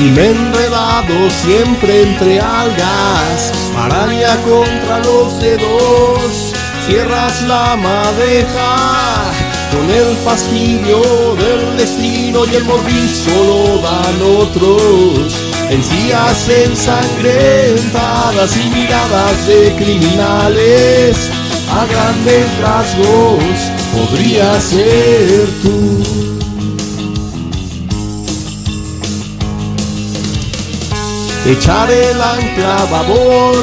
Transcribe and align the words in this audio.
Y 0.00 0.10
me 0.10 0.22
he 0.22 0.30
enredado 0.30 1.28
siempre 1.28 2.02
entre 2.02 2.40
algas, 2.40 3.52
araña 3.76 4.36
contra 4.42 5.00
los 5.00 5.40
dedos, 5.40 6.54
cierras 6.86 7.42
la 7.42 7.74
madeja, 7.74 9.32
con 9.72 9.90
el 9.90 10.16
fastidio 10.18 11.02
del 11.34 11.76
destino 11.76 12.46
y 12.46 12.54
el 12.54 12.64
mordisco 12.64 13.32
lo 13.44 13.78
dan 13.82 14.22
otros. 14.40 15.34
Encías 15.68 16.48
ensangrentadas 16.48 18.56
y 18.56 18.70
miradas 18.70 19.48
de 19.48 19.74
criminales, 19.74 21.28
a 21.72 21.84
grandes 21.86 22.46
rasgos 22.60 23.72
podría 23.92 24.60
ser 24.60 25.48
tú. 25.60 26.37
Echar 31.46 31.90
el 31.90 32.20
ancla 32.20 32.76
a 32.76 32.84
babor 32.86 33.56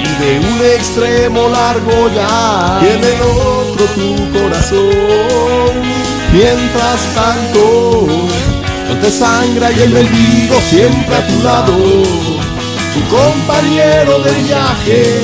y 0.00 0.22
de 0.22 0.38
un 0.38 0.60
extremo 0.76 1.48
largo 1.48 2.10
ya 2.14 2.80
y 2.82 2.86
en 2.86 3.04
el 3.04 3.22
otro 3.22 3.84
tu 3.94 4.38
corazón. 4.38 5.82
Mientras 6.32 7.00
tanto, 7.14 8.06
no 8.88 8.96
te 9.00 9.10
sangra 9.10 9.70
y 9.72 9.80
el 9.82 9.90
mendigo 9.90 10.60
siempre 10.68 11.14
a 11.14 11.26
tu 11.26 11.42
lado, 11.42 11.72
tu 12.92 13.16
compañero 13.16 14.18
de 14.20 14.32
viaje. 14.42 15.22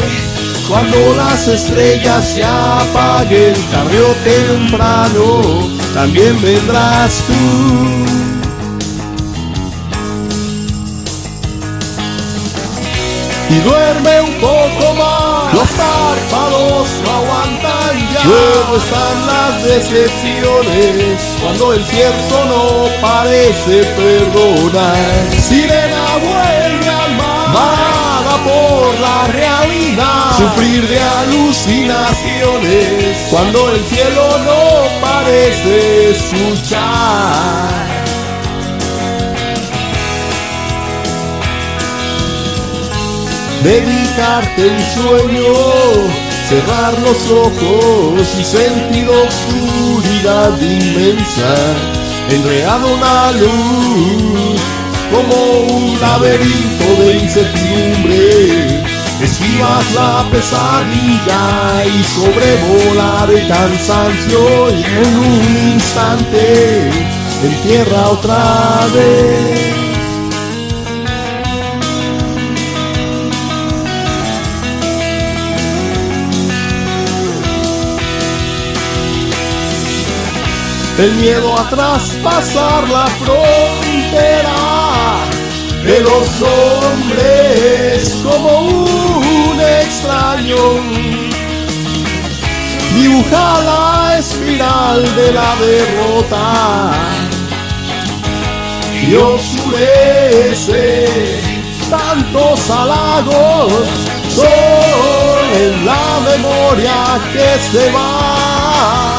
Cuando 0.69 0.97
las 1.17 1.49
estrellas 1.49 2.25
se 2.25 2.45
apaguen 2.45 3.55
tarde 3.73 4.01
o 4.01 4.15
temprano, 4.23 5.69
también 5.95 6.41
vendrás 6.41 7.25
tú. 7.27 8.20
Y 13.51 13.59
duerme 13.61 14.21
un 14.21 14.35
poco 14.41 14.95
más. 14.95 15.53
Los 15.53 15.69
párpados 15.71 16.89
no 17.05 17.11
aguantan 17.11 18.09
ya. 18.13 18.23
Luego 18.25 18.77
están 18.77 19.27
las 19.27 19.65
decepciones 19.65 21.37
cuando 21.43 21.73
el 21.75 21.85
cierto 21.85 22.45
no 22.45 22.89
parece 23.01 23.83
perdonar. 23.97 25.29
Sirena 25.41 26.19
vuelve 26.23 26.89
al 26.89 27.17
mar, 27.17 27.53
vaga 27.53 28.37
por 28.45 29.01
la 29.01 29.27
realidad. 29.27 30.37
Sufrir 30.37 30.87
de 30.89 31.01
alucinaciones 31.01 33.27
cuando 33.31 33.73
el 33.73 33.85
cielo 33.85 34.39
no 34.47 34.89
parece 35.01 36.11
escuchar. 36.11 37.90
Dedicarte 43.63 44.63
el 44.67 44.85
sueño, 44.95 45.53
cerrar 46.49 46.99
los 47.01 47.31
ojos 47.31 48.29
y 48.39 48.45
sentir 48.45 49.09
oscuridad 49.09 50.59
inmensa, 50.61 51.55
enredado 52.31 52.95
una 52.95 53.33
luz 53.33 54.61
como 55.11 55.77
un 55.77 56.01
laberinto 56.01 57.03
de 57.03 57.19
incertidumbre. 57.19 58.81
Esquivas 59.23 59.93
la 59.95 60.25
pesadilla 60.33 61.85
y 61.85 62.03
sobrevolar 62.05 63.31
el 63.31 63.47
cansancio 63.47 64.71
y 64.71 64.83
en 64.83 65.19
un 65.19 65.73
instante 65.75 66.91
en 67.45 67.55
tierra 67.63 68.09
otra 68.09 68.87
vez. 68.95 69.90
El 81.01 81.15
miedo 81.15 81.59
a 81.59 81.67
traspasar 81.71 82.87
la 82.91 83.07
frontera 83.07 84.55
de 85.83 86.01
los 86.01 86.43
hombres 86.43 88.19
como 88.23 88.61
un 88.61 89.61
extraño. 89.83 90.57
Dibuja 92.95 93.61
la 93.63 94.19
espiral 94.19 95.17
de 95.17 95.33
la 95.33 95.57
derrota 95.57 96.91
y 99.03 99.15
oscurece 99.15 101.07
tantos 101.89 102.71
halagos 102.71 103.73
son 104.29 105.61
en 105.63 105.87
la 105.87 106.21
memoria 106.31 107.19
que 107.33 107.59
se 107.71 107.91
va. 107.91 109.10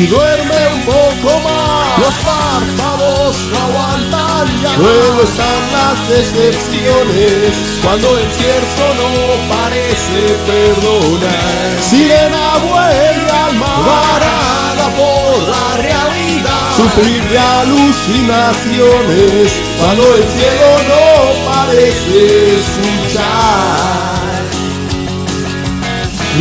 Y 0.00 0.06
duerme 0.06 0.68
un 0.74 0.82
poco 0.82 1.40
más. 1.40 1.98
Los 1.98 2.14
párpados 2.24 3.36
no 3.52 3.58
aguantan 3.58 4.48
ya. 4.62 4.76
Luego 4.78 5.22
están 5.22 5.72
las 5.72 6.08
decepciones 6.08 7.54
cuando 7.82 8.18
el 8.18 8.30
cierto 8.32 8.94
no 9.00 9.10
parece 9.54 10.20
perdonar. 10.46 11.82
Sirena 11.82 12.56
vuelve 12.58 13.30
al 13.30 13.54
mar, 13.56 13.84
varada 13.86 14.88
por 14.96 15.48
la 15.48 15.76
realidad. 15.76 16.76
Sufrir 16.76 17.22
de 17.28 17.38
alucinaciones 17.38 19.52
cuando 19.78 20.16
el 20.16 20.24
cielo 20.24 20.78
no 20.88 21.04
parece 21.52 22.56
escuchar. 22.56 24.00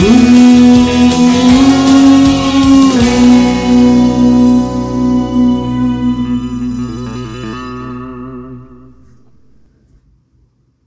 Uh. 0.01 1.78